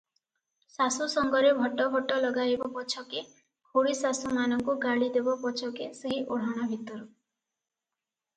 ଶାଶୁ 0.75 1.07
ସାଙ୍ଗରେ 1.15 1.51
ଭଟ 1.57 1.83
ଭଟ 1.95 2.15
ଲଗାଇବ 2.23 2.69
ପଛକେ, 2.77 3.21
ଖୁଡ଼ୀଶାଶୁମାନଙ୍କୁ 3.75 4.75
ଗାଳିଦେବ 4.87 5.37
ପଛକେ 5.45 5.89
ସେହି 6.01 6.19
ଓଢ଼ଣା 6.39 6.67
ଭିତରୁ। 6.75 7.05